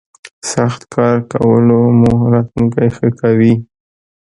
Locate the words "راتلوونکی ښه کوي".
2.33-3.53